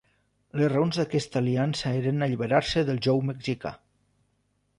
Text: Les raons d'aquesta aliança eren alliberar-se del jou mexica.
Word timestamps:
Les 0.61 0.69
raons 0.71 0.97
d'aquesta 1.01 1.39
aliança 1.45 1.93
eren 1.99 2.27
alliberar-se 2.29 2.87
del 2.89 3.03
jou 3.11 3.23
mexica. 3.29 3.75